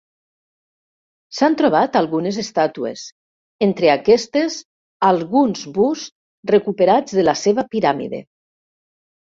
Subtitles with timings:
[1.39, 3.03] S'han trobat algunes estàtues,
[3.67, 4.59] entre aquestes
[5.13, 8.27] alguns busts recuperats de la seva piràmide.